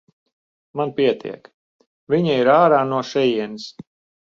Man 0.81 0.93
pietiek, 0.99 1.51
viņa 2.15 2.39
ir 2.41 2.51
ārā 2.57 2.83
no 2.95 3.05
šejienes. 3.13 3.71